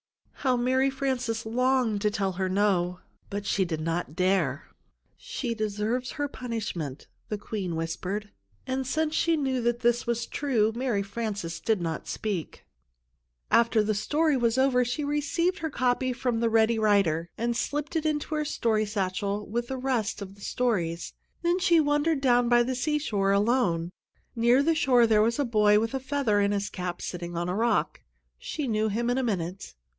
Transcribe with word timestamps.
How 0.33 0.57
Mary 0.57 0.89
Frances 0.89 1.45
longed 1.45 2.01
to 2.01 2.09
tell 2.09 2.31
her 2.31 2.49
no, 2.49 3.01
but 3.29 3.45
she 3.45 3.63
did 3.63 3.79
not 3.81 4.15
dare! 4.15 4.69
"She 5.15 5.53
deserves 5.53 6.13
her 6.13 6.27
punishment," 6.27 7.05
the 7.29 7.37
Queen 7.37 7.75
whispered, 7.75 8.31
and 8.65 8.87
since 8.87 9.13
she 9.13 9.37
knew 9.37 9.61
that 9.61 9.81
that 9.81 10.07
was 10.07 10.25
true, 10.25 10.73
Mary 10.75 11.03
Frances 11.03 11.59
did 11.59 11.79
not 11.79 12.07
speak. 12.07 12.65
After 13.51 13.83
the 13.83 13.93
story 13.93 14.35
was 14.35 14.57
over, 14.57 14.83
she 14.83 15.03
received 15.03 15.59
her 15.59 15.69
copy 15.69 16.11
from 16.11 16.39
the 16.39 16.49
Ready 16.49 16.79
Writer 16.79 17.29
and 17.37 17.55
slipped 17.55 17.95
it 17.95 18.07
into 18.07 18.33
her 18.33 18.43
story 18.43 18.87
satchel 18.87 19.45
with 19.47 19.67
the 19.67 19.77
rest 19.77 20.19
of 20.23 20.33
the 20.33 20.41
stories. 20.41 21.13
Then 21.43 21.59
she 21.59 21.79
wandered 21.79 22.21
down 22.21 22.49
by 22.49 22.63
the 22.63 22.73
seashore 22.73 23.31
alone. 23.31 23.91
Near 24.35 24.63
the 24.63 24.73
shore 24.73 25.05
there 25.05 25.21
was 25.21 25.37
a 25.37 25.45
boy 25.45 25.79
with 25.79 25.93
a 25.93 25.99
feather 25.99 26.41
in 26.41 26.51
his 26.51 26.71
cap 26.71 27.03
sitting 27.03 27.37
on 27.37 27.47
a 27.47 27.55
rock. 27.55 28.01
She 28.39 28.67
knew 28.67 28.87
him 28.89 29.11
in 29.11 29.19
a 29.19 29.23
minute. 29.23 29.75